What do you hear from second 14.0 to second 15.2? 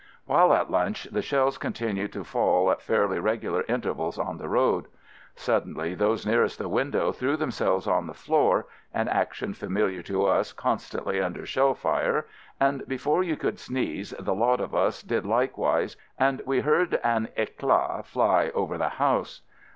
the lot of us